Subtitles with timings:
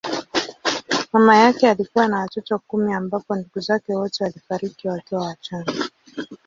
[1.13, 5.89] Mama yake alikuwa na watoto kumi ambapo ndugu zake wote walifariki wakiwa wachanga.